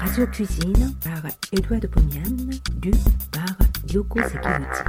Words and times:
Radio 0.00 0.26
Cuisine 0.26 0.94
par 1.02 1.22
Edouard 1.52 1.80
de 1.80 1.86
Pomian, 1.86 2.20
du 2.76 2.90
par 3.32 3.56
Yoko 3.90 4.18
Sekiguchi. 4.20 4.82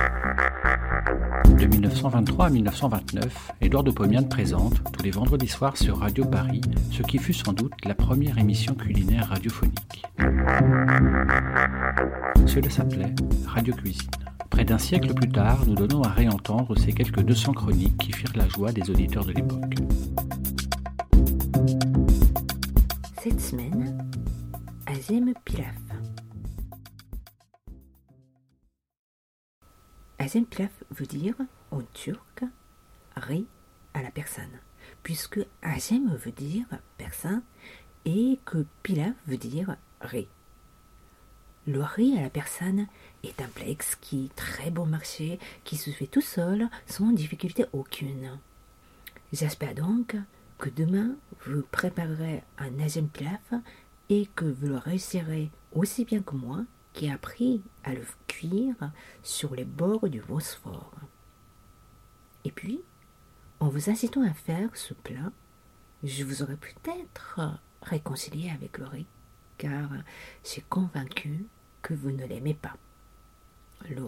De 1.57 1.65
1923 1.65 2.47
à 2.47 2.49
1929, 2.49 3.51
Édouard 3.61 3.85
de 3.85 3.91
Pomian 3.91 4.23
présente, 4.23 4.83
tous 4.91 5.03
les 5.03 5.11
vendredis 5.11 5.47
soirs 5.47 5.77
sur 5.77 5.99
Radio 5.99 6.25
Paris, 6.25 6.59
ce 6.91 7.01
qui 7.01 7.17
fut 7.17 7.33
sans 7.33 7.53
doute 7.53 7.73
la 7.85 7.95
première 7.95 8.37
émission 8.39 8.75
culinaire 8.75 9.29
radiophonique. 9.29 10.03
Cela 12.45 12.69
s'appelait 12.69 13.15
Radio 13.47 13.73
Cuisine. 13.73 14.11
Près 14.49 14.65
d'un 14.65 14.79
siècle 14.79 15.13
plus 15.13 15.29
tard, 15.29 15.59
nous 15.65 15.75
donnons 15.75 16.01
à 16.01 16.09
réentendre 16.09 16.77
ces 16.77 16.91
quelques 16.91 17.21
200 17.21 17.53
chroniques 17.53 17.97
qui 17.99 18.11
firent 18.11 18.35
la 18.35 18.49
joie 18.49 18.73
des 18.73 18.89
auditeurs 18.89 19.23
de 19.23 19.31
l'époque. 19.31 19.75
Semaine, 23.37 24.09
Azem 24.85 25.33
Pilaf. 25.43 25.75
Azem 30.17 30.45
Pilaf 30.45 30.71
veut 30.91 31.05
dire, 31.05 31.35
en 31.71 31.81
turc, 31.93 32.43
riz 33.15 33.45
à 33.93 34.01
la 34.01 34.11
personne, 34.11 34.59
puisque 35.03 35.39
Azem 35.61 36.15
veut 36.15 36.31
dire 36.31 36.65
personne 36.97 37.43
et 38.05 38.39
que 38.45 38.65
Pilaf 38.83 39.13
veut 39.27 39.37
dire 39.37 39.75
riz. 40.01 40.27
Le 41.67 41.83
riz 41.83 42.17
à 42.17 42.21
la 42.21 42.29
personne 42.29 42.87
est 43.23 43.41
un 43.41 43.47
plat 43.47 43.67
exquis, 43.67 44.31
très 44.35 44.71
bon 44.71 44.85
marché, 44.85 45.39
qui 45.63 45.77
se 45.77 45.89
fait 45.89 46.07
tout 46.07 46.21
seul, 46.21 46.69
sans 46.85 47.11
difficulté 47.11 47.65
aucune. 47.73 48.39
J'espère 49.33 49.75
donc 49.75 50.15
que 50.57 50.69
demain 50.69 51.15
vous 51.45 51.63
préparerez 51.63 52.43
un 52.57 52.79
Azem 52.79 53.07
Pilaf 53.07 53.53
et 54.09 54.27
que 54.35 54.45
vous 54.45 54.67
le 54.67 54.77
réussirez 54.77 55.51
aussi 55.71 56.05
bien 56.05 56.21
que 56.21 56.35
moi 56.35 56.65
qui 56.93 57.07
ai 57.07 57.11
appris 57.11 57.61
à 57.83 57.93
le 57.93 58.05
cuire 58.27 58.91
sur 59.21 59.53
les 59.55 59.65
bords 59.65 60.07
du 60.09 60.21
Bosphore. 60.21 60.93
Et 62.45 62.51
puis, 62.51 62.81
en 63.59 63.67
vous 63.67 63.89
incitant 63.89 64.21
à 64.21 64.33
faire 64.33 64.69
ce 64.75 64.93
plat, 64.93 65.31
je 66.03 66.23
vous 66.23 66.41
aurais 66.41 66.57
peut-être 66.57 67.39
réconcilié 67.81 68.49
avec 68.49 68.77
le 68.77 68.85
riz, 68.85 69.07
car 69.57 69.89
j'ai 70.43 70.61
convaincu 70.61 71.47
que 71.81 71.93
vous 71.93 72.11
ne 72.11 72.25
l'aimez 72.25 72.53
pas. 72.53 72.77
Le 73.89 74.05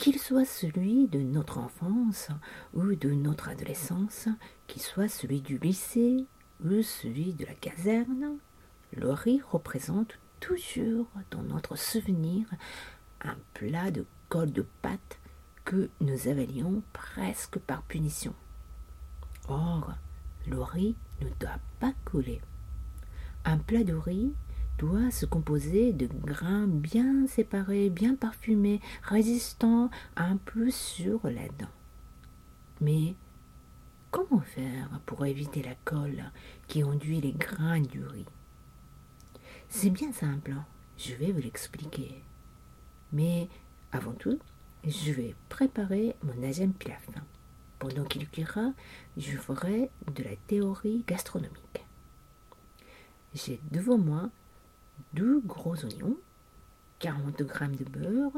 qu'il 0.00 0.18
soit 0.18 0.46
celui 0.46 1.08
de 1.08 1.18
notre 1.18 1.58
enfance 1.58 2.28
ou 2.72 2.94
de 2.94 3.10
notre 3.10 3.50
adolescence, 3.50 4.28
qu'il 4.66 4.80
soit 4.80 5.08
celui 5.08 5.42
du 5.42 5.58
lycée 5.58 6.24
ou 6.64 6.80
celui 6.80 7.34
de 7.34 7.44
la 7.44 7.52
caserne, 7.52 8.38
le 8.94 9.10
riz 9.10 9.42
représente 9.50 10.18
toujours 10.40 11.06
dans 11.30 11.42
notre 11.42 11.76
souvenir 11.76 12.46
un 13.20 13.36
plat 13.52 13.90
de 13.90 14.06
colle 14.30 14.52
de 14.52 14.64
pâte 14.80 15.18
que 15.66 15.90
nous 16.00 16.28
avalions 16.28 16.82
presque 16.94 17.58
par 17.58 17.82
punition. 17.82 18.32
Or, 19.48 19.92
le 20.46 20.62
riz 20.62 20.96
ne 21.20 21.28
doit 21.38 21.60
pas 21.78 21.92
couler. 22.06 22.40
Un 23.44 23.58
plat 23.58 23.84
de 23.84 23.94
riz 23.94 24.32
doit 24.80 25.10
se 25.10 25.26
composer 25.26 25.92
de 25.92 26.08
grains 26.24 26.66
bien 26.66 27.26
séparés, 27.26 27.90
bien 27.90 28.14
parfumés, 28.14 28.80
résistants 29.02 29.90
un 30.16 30.38
peu 30.38 30.70
sur 30.70 31.20
la 31.24 31.46
dent. 31.58 31.68
Mais 32.80 33.14
comment 34.10 34.40
faire 34.40 34.88
pour 35.04 35.26
éviter 35.26 35.62
la 35.62 35.74
colle 35.84 36.24
qui 36.66 36.82
enduit 36.82 37.20
les 37.20 37.32
grains 37.32 37.82
du 37.82 38.02
riz? 38.02 38.24
C'est 39.68 39.90
bien 39.90 40.12
simple, 40.12 40.54
je 40.96 41.14
vais 41.14 41.30
vous 41.30 41.42
l'expliquer. 41.42 42.22
Mais 43.12 43.50
avant 43.92 44.12
tout, 44.12 44.38
je 44.86 45.12
vais 45.12 45.34
préparer 45.50 46.16
mon 46.22 46.42
azem 46.42 46.72
pilaf. 46.72 47.06
Pendant 47.78 48.04
qu'il 48.04 48.26
cuira, 48.30 48.72
je 49.18 49.36
ferai 49.36 49.90
de 50.14 50.24
la 50.24 50.36
théorie 50.46 51.04
gastronomique. 51.06 51.84
J'ai 53.34 53.60
devant 53.70 53.98
moi 53.98 54.30
deux 55.14 55.40
gros 55.40 55.76
oignons, 55.84 56.16
40 56.98 57.38
g 57.38 57.84
de 57.84 57.84
beurre, 57.84 58.36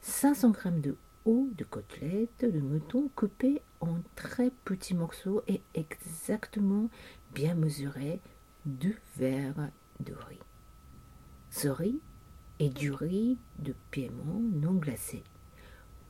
500 0.00 0.52
g 0.52 0.70
de 0.80 0.96
eau 1.24 1.48
de 1.56 1.64
côtelette 1.64 2.44
de 2.44 2.60
mouton 2.60 3.10
coupée 3.14 3.60
en 3.80 3.98
très 4.14 4.50
petits 4.64 4.94
morceaux 4.94 5.42
et 5.46 5.60
exactement 5.74 6.88
bien 7.34 7.54
mesurés 7.54 8.20
deux 8.64 8.96
verres 9.16 9.70
de 10.00 10.14
riz. 10.14 10.40
Ce 11.50 11.68
riz 11.68 12.00
est 12.58 12.70
du 12.70 12.92
riz 12.92 13.38
de 13.58 13.74
Piémont 13.90 14.42
non 14.52 14.74
glacé. 14.74 15.22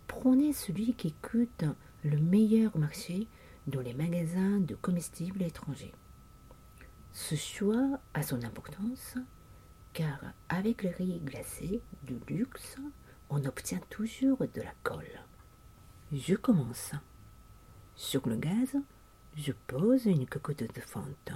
Prenez 0.06 0.52
celui 0.52 0.94
qui 0.94 1.12
coûte 1.12 1.64
le 2.04 2.18
meilleur 2.18 2.76
marché 2.78 3.28
dans 3.66 3.80
les 3.80 3.94
magasins 3.94 4.60
de 4.60 4.74
comestibles 4.74 5.42
étrangers. 5.42 5.94
Ce 7.12 7.34
choix 7.34 8.00
a 8.14 8.22
son 8.22 8.42
importance 8.44 9.16
car 9.98 10.20
avec 10.48 10.84
le 10.84 10.90
riz 10.90 11.18
glacé 11.24 11.80
de 12.04 12.14
luxe, 12.32 12.76
on 13.30 13.44
obtient 13.44 13.80
toujours 13.90 14.38
de 14.38 14.60
la 14.60 14.72
colle. 14.84 15.24
Je 16.12 16.36
commence. 16.36 16.92
Sur 17.96 18.28
le 18.28 18.36
gaz, 18.36 18.76
je 19.36 19.50
pose 19.66 20.06
une 20.06 20.28
cocotte 20.28 20.72
de 20.72 20.80
fonte. 20.80 21.32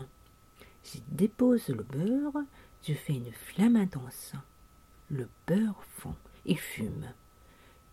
Je 0.85 1.01
dépose 1.09 1.71
le 1.71 1.83
beurre, 1.83 2.45
je 2.85 2.95
fais 2.95 3.15
une 3.15 3.33
flamme 3.33 3.75
intense. 3.75 4.35
Le 5.11 5.29
beurre 5.49 5.83
fond 5.97 6.15
et 6.47 6.55
fume. 6.55 7.09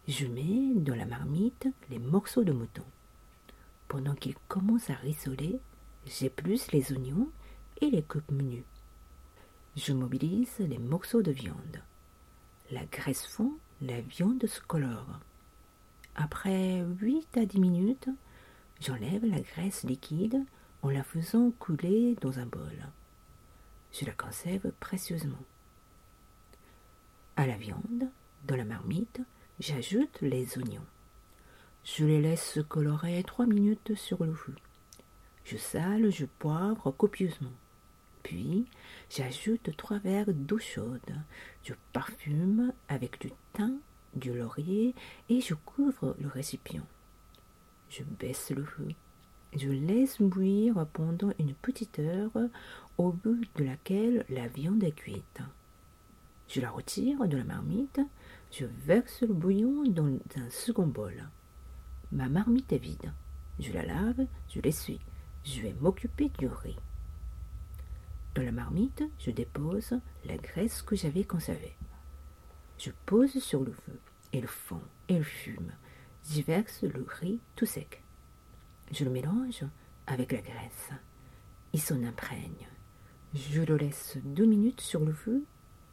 Je 0.08 0.28
mets 0.28 0.76
dans 0.76 0.96
la 0.96 1.06
marmite 1.06 1.68
les 1.90 1.98
morceaux 1.98 2.44
de 2.44 2.54
mouton. 2.54 2.86
Pendant 3.88 4.14
qu'il 4.14 4.36
commence 4.48 4.92
à 4.92 4.96
rissoler, 4.96 5.60
j'épluche 6.06 6.72
les 6.72 6.92
oignons 6.92 7.32
et 7.82 7.90
les 7.90 8.04
coupe 8.04 8.30
menus. 8.30 8.66
Je 9.80 9.94
mobilise 9.94 10.60
les 10.60 10.78
morceaux 10.78 11.22
de 11.22 11.32
viande. 11.32 11.82
La 12.70 12.84
graisse 12.84 13.26
fond, 13.26 13.54
la 13.82 14.02
viande 14.02 14.46
se 14.46 14.60
colore. 14.60 15.22
Après 16.16 16.84
8 17.00 17.38
à 17.38 17.46
10 17.46 17.62
minutes, 17.62 18.10
j'enlève 18.82 19.26
la 19.26 19.40
graisse 19.40 19.86
liquide 19.86 20.44
en 20.82 20.90
la 20.90 21.02
faisant 21.02 21.52
couler 21.52 22.16
dans 22.20 22.40
un 22.40 22.46
bol. 22.46 22.90
Je 23.94 24.04
la 24.04 24.12
conserve 24.12 24.70
précieusement. 24.82 25.46
À 27.38 27.48
la 27.48 27.56
viande, 27.56 28.10
dans 28.48 28.58
la 28.58 28.66
marmite, 28.66 29.22
j'ajoute 29.62 30.20
les 30.20 30.58
oignons. 30.58 30.86
Je 31.86 32.04
les 32.04 32.22
laisse 32.22 32.52
se 32.52 32.60
colorer 32.60 33.24
trois 33.24 33.46
minutes 33.46 33.96
sur 33.96 34.26
le 34.26 34.34
feu. 34.34 34.56
Je 35.46 35.56
sale, 35.56 36.12
je 36.12 36.26
poivre 36.26 36.92
copieusement. 36.92 37.54
Puis, 38.24 38.66
j'ajoute 39.10 39.76
trois 39.78 40.00
verres 40.00 40.34
d'eau 40.34 40.60
chaude. 40.60 41.00
Je 41.64 41.74
parfume 41.94 42.74
avec 42.88 43.20
du 43.22 43.32
thym, 43.54 43.80
du 44.16 44.34
laurier 44.34 44.94
et 45.30 45.42
je 45.42 45.54
couvre 45.54 46.16
le 46.20 46.28
récipient. 46.28 46.86
Je 47.90 48.04
baisse 48.04 48.52
le 48.52 48.64
feu. 48.64 48.90
Je 49.56 49.70
laisse 49.70 50.22
bouillir 50.22 50.86
pendant 50.94 51.32
une 51.40 51.56
petite 51.56 52.00
heure 52.00 52.32
au 52.98 53.12
bout 53.12 53.42
de 53.56 53.64
laquelle 53.64 54.26
la 54.30 54.48
viande 54.48 54.84
est 54.84 54.92
cuite. 54.92 55.42
Je 56.48 56.62
la 56.62 56.70
retire 56.70 57.28
de 57.28 57.38
la 57.38 57.44
marmite, 57.44 58.00
je 58.52 58.66
verse 58.66 59.22
le 59.22 59.34
bouillon 59.34 59.84
dans 59.84 60.08
un 60.08 60.50
second 60.50 60.88
bol. 60.88 61.30
Ma 62.12 62.28
marmite 62.28 62.74
est 62.74 62.80
vide. 62.80 63.12
Je 63.60 63.72
la 63.72 63.86
lave, 63.86 64.26
je 64.50 64.60
l'essuie. 64.60 65.00
Je 65.44 65.62
vais 65.62 65.76
m'occuper 65.80 66.32
du 66.38 66.48
riz. 66.48 66.76
Dans 68.36 68.44
la 68.44 68.52
marmite, 68.52 69.04
je 69.18 69.32
dépose 69.32 70.00
la 70.26 70.38
graisse 70.38 70.82
que 70.82 70.96
j'avais 70.96 71.24
conservée. 71.24 71.76
Je 72.78 72.92
pose 73.06 73.40
sur 73.40 73.64
le 73.64 73.72
feu, 73.72 74.00
et 74.32 74.42
le 74.42 74.48
fond, 74.48 74.82
et 75.08 75.18
le 75.18 75.24
fume. 75.24 75.72
J'y 76.26 76.44
verse 76.44 76.84
le 76.84 77.06
riz 77.08 77.40
tout 77.56 77.66
sec. 77.66 78.04
Je 78.92 79.04
le 79.04 79.10
mélange 79.10 79.66
avec 80.08 80.32
la 80.32 80.42
graisse. 80.42 80.90
Il 81.74 81.82
s'en 81.82 82.04
imprègne. 82.04 82.68
Je 83.34 83.62
le 83.62 83.78
laisse 83.78 84.18
deux 84.24 84.46
minutes 84.46 84.82
sur 84.82 85.02
le 85.02 85.14
feu 85.14 85.44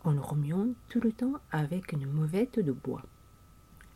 en 0.05 0.13
le 0.13 0.21
remuant 0.21 0.69
tout 0.89 1.01
le 1.01 1.13
temps 1.13 1.35
avec 1.51 1.93
une 1.93 2.07
mauvette 2.07 2.59
de 2.59 2.73
bois. 2.73 3.03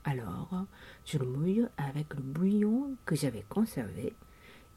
Alors, 0.05 0.67
je 1.05 1.19
le 1.19 1.27
mouille 1.27 1.67
avec 1.77 2.15
le 2.15 2.23
bouillon 2.23 2.97
que 3.05 3.15
j'avais 3.15 3.45
conservé 3.49 4.15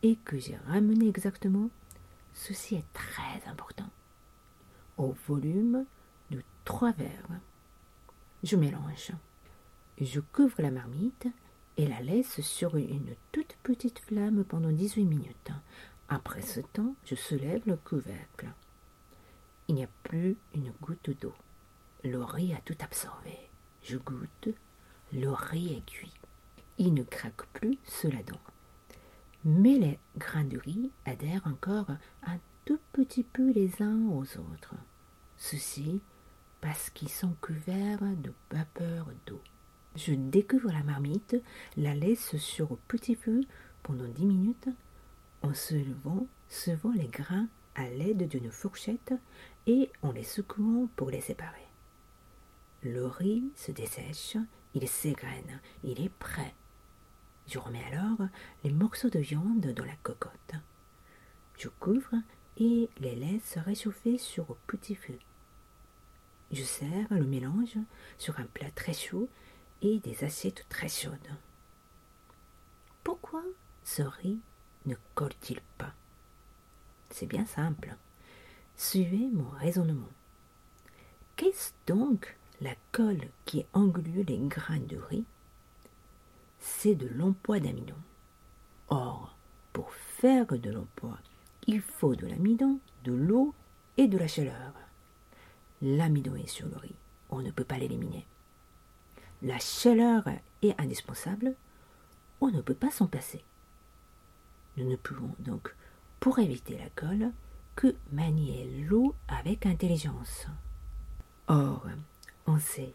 et 0.02 0.18
que 0.18 0.38
j'ai 0.38 0.58
ramené 0.68 1.08
exactement 1.08 1.70
Ceci 2.34 2.76
est 2.76 2.94
très 2.94 3.48
important. 3.48 3.90
Au 4.98 5.16
volume 5.28 5.86
de 6.32 6.42
trois 6.66 6.92
verres. 6.92 7.40
Je 8.44 8.56
mélange. 8.56 9.12
Je 10.02 10.20
couvre 10.20 10.62
la 10.62 10.72
marmite 10.72 11.28
et 11.78 11.88
la 11.88 12.02
laisse 12.02 12.42
sur 12.42 12.76
une 12.76 13.16
toute 13.32 13.56
petite 13.64 14.00
flamme 14.00 14.44
pendant 14.44 14.72
18 14.72 15.06
minutes. 15.06 15.52
Après 16.10 16.42
ce 16.42 16.60
temps, 16.60 16.96
je 17.06 17.16
soulève 17.16 17.62
le 17.66 17.78
couvercle. 17.78 18.50
Il 19.68 19.76
n'y 19.76 19.84
a 19.84 19.90
plus 20.04 20.36
une 20.54 20.72
goutte 20.82 21.12
d'eau. 21.22 21.34
Le 22.04 22.22
riz 22.24 22.54
a 22.54 22.62
tout 22.66 22.78
absorbé. 22.82 23.38
Je 23.82 23.98
goûte. 23.98 24.50
Le 25.14 25.32
riz 25.32 25.78
est 25.78 25.86
cuit. 25.86 26.14
Il 26.78 26.94
ne 26.94 27.04
craque 27.04 27.46
plus 27.54 27.78
sous 27.86 28.10
la 28.10 28.24
dent. 28.24 28.40
Mais 29.46 29.78
les 29.78 30.00
grains 30.18 30.46
de 30.46 30.58
riz 30.58 30.92
adhèrent 31.06 31.46
encore 31.46 31.92
un 32.26 32.38
tout 32.66 32.80
petit 32.94 33.24
peu 33.24 33.52
les 33.52 33.82
uns 33.82 34.08
aux 34.10 34.24
autres. 34.38 34.76
Ceci 35.38 36.02
parce 36.62 36.90
qu'ils 36.90 37.10
sont 37.10 37.36
couverts 37.42 38.00
de 38.00 38.32
vapeur 38.50 39.08
d'eau. 39.26 39.42
Je 39.98 40.14
découvre 40.14 40.72
la 40.72 40.84
marmite, 40.84 41.36
la 41.76 41.94
laisse 41.94 42.38
sur 42.38 42.70
le 42.70 42.78
petit 42.88 43.16
feu 43.16 43.42
pendant 43.84 44.08
dix 44.08 44.26
minutes 44.26 44.70
en 45.42 45.54
soulevant 45.54 46.26
souvent 46.48 46.94
les 46.94 47.08
grains 47.08 47.48
à 47.76 47.90
l'aide 47.90 48.30
d'une 48.30 48.50
fourchette 48.50 49.14
et 49.68 49.92
en 50.02 50.12
les 50.12 50.24
secouant 50.24 50.88
pour 50.96 51.10
les 51.10 51.20
séparer. 51.20 51.68
Le 52.82 53.06
riz 53.08 53.44
se 53.56 53.72
dessèche, 53.72 54.38
il 54.74 54.88
s'égrène, 54.88 55.60
il 55.84 56.02
est 56.02 56.14
prêt. 56.18 56.54
Je 57.48 57.60
remets 57.60 57.84
alors 57.86 58.28
les 58.64 58.72
morceaux 58.72 59.10
de 59.10 59.20
viande 59.20 59.74
dans 59.74 59.86
la 59.86 59.96
cocotte. 59.98 60.56
Je 61.58 61.68
couvre 61.80 62.16
et 62.58 62.90
les 63.00 63.16
laisse 63.16 63.58
réchauffer 63.58 64.18
sur 64.18 64.46
le 64.50 64.56
petit 64.68 64.96
feu. 64.96 65.18
Je 66.52 66.64
sers 66.64 67.08
le 67.10 67.26
mélange 67.26 67.78
sur 68.18 68.40
un 68.40 68.46
plat 68.46 68.72
très 68.72 68.94
chaud 68.94 69.28
et 69.82 70.00
des 70.00 70.24
assiettes 70.24 70.66
très 70.70 70.88
chaudes. 70.88 71.36
Pourquoi 73.04 73.44
ce 73.84 74.04
riz 74.04 74.40
ne 74.86 74.96
colle-t-il 75.16 75.60
pas? 75.78 75.94
C'est 77.10 77.26
bien 77.26 77.46
simple. 77.46 77.96
Suivez 78.78 79.30
mon 79.32 79.50
raisonnement. 79.50 80.10
Qu'est-ce 81.36 81.72
donc 81.88 82.38
la 82.62 82.76
colle 82.92 83.28
qui 83.46 83.66
englué 83.74 84.24
les 84.24 84.38
grains 84.38 84.80
de 84.80 84.98
riz? 84.98 85.26
C'est 86.66 86.96
de 86.96 87.08
l'emploi 87.08 87.60
d'amidon. 87.60 87.98
Or, 88.88 89.36
pour 89.74 89.92
faire 89.92 90.46
de 90.48 90.70
l'emploi, 90.72 91.20
il 91.68 91.82
faut 91.82 92.16
de 92.16 92.26
l'amidon, 92.26 92.80
de 93.04 93.12
l'eau 93.12 93.54
et 93.98 94.08
de 94.08 94.18
la 94.18 94.30
chaleur. 94.30 94.72
L'amidon 95.82 96.36
est 96.36 96.48
sur 96.48 96.68
le 96.68 96.78
riz, 96.78 96.96
on 97.30 97.42
ne 97.42 97.52
peut 97.52 97.66
pas 97.66 97.78
l'éliminer. 97.78 98.26
La 99.42 99.60
chaleur 99.60 100.24
est 100.62 100.80
indispensable, 100.80 101.54
on 102.40 102.50
ne 102.50 102.62
peut 102.62 102.74
pas 102.74 102.92
s'en 102.92 103.08
passer. 103.08 103.44
Nous 104.78 104.90
ne 104.90 104.96
pouvons 104.96 105.36
donc, 105.40 105.76
pour 106.22 106.40
éviter 106.40 106.78
la 106.78 106.90
colle, 106.92 107.32
que 107.76 107.94
manier 108.14 108.86
l'eau 108.88 109.16
avec 109.28 109.66
intelligence. 109.66 110.48
Or, 111.48 111.86
on 112.48 112.58
sait, 112.58 112.94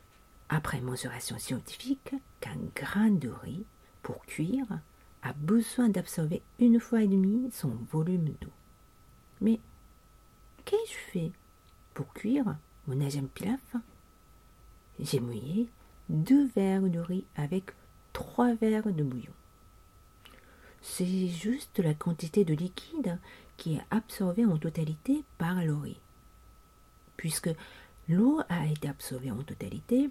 après 0.48 0.80
mensuration 0.80 1.38
scientifique, 1.38 2.14
qu'un 2.40 2.58
grain 2.74 3.10
de 3.10 3.28
riz, 3.28 3.64
pour 4.02 4.24
cuire, 4.26 4.80
a 5.22 5.32
besoin 5.32 5.88
d'absorber 5.88 6.42
une 6.58 6.80
fois 6.80 7.02
et 7.02 7.08
demie 7.08 7.50
son 7.52 7.70
volume 7.90 8.32
d'eau. 8.40 8.52
Mais 9.40 9.60
qu'ai-je 10.64 11.12
fait 11.12 11.32
pour 11.94 12.12
cuire 12.14 12.56
mon 12.86 13.00
agem 13.04 13.28
pilaf? 13.28 13.60
J'ai 15.00 15.20
mouillé 15.20 15.68
deux 16.08 16.46
verres 16.48 16.82
de 16.82 16.98
riz 16.98 17.24
avec 17.36 17.72
trois 18.12 18.54
verres 18.54 18.92
de 18.92 19.02
bouillon. 19.02 19.32
C'est 20.80 21.28
juste 21.28 21.78
la 21.80 21.94
quantité 21.94 22.44
de 22.44 22.54
liquide 22.54 23.18
qui 23.56 23.74
est 23.74 23.84
absorbée 23.90 24.46
en 24.46 24.56
totalité 24.56 25.24
par 25.36 25.62
le 25.62 25.74
riz. 25.74 26.00
Puisque 27.16 27.50
l'eau 28.08 28.40
a 28.48 28.66
été 28.66 28.88
absorbée 28.88 29.32
en 29.32 29.42
totalité, 29.42 30.08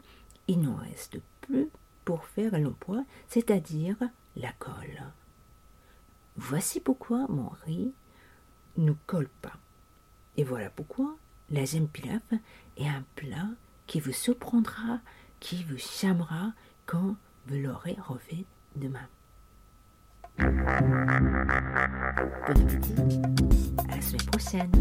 il 0.47 0.61
n'en 0.61 0.75
reste 0.75 1.19
plus 1.41 1.69
pour 2.07 2.23
faire 2.23 2.57
l'emploi, 2.57 3.03
c'est-à-dire 3.27 3.97
la 4.37 4.53
colle. 4.59 5.03
Voici 6.37 6.79
pourquoi 6.79 7.25
mon 7.27 7.49
riz 7.65 7.91
ne 8.77 8.93
colle 9.07 9.27
pas. 9.41 9.57
Et 10.37 10.45
voilà 10.45 10.69
pourquoi 10.69 11.17
la 11.49 11.65
gemme 11.65 11.89
pilaf 11.89 12.21
est 12.77 12.87
un 12.87 13.03
plat 13.15 13.49
qui 13.87 13.99
vous 13.99 14.13
surprendra, 14.13 15.01
qui 15.41 15.65
vous 15.65 15.77
chamera 15.77 16.53
quand 16.85 17.17
vous 17.47 17.57
l'aurez 17.57 17.97
refait 18.07 18.45
demain. 18.77 19.09
À 20.37 20.45
la 23.95 24.01
semaine 24.01 24.25
prochaine. 24.27 24.71